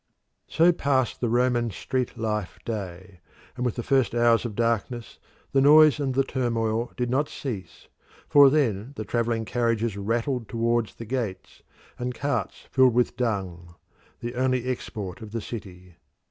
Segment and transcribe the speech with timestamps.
[0.47, 3.19] So passed the Roman street life day,
[3.55, 5.19] and with the first hours of darkness
[5.51, 7.87] the noise and the turmoil did not cease;
[8.27, 11.61] for then the travelling carriages rattled towards the gates,
[11.99, 13.75] and carts filled with dung
[14.21, 15.97] the only export of the city.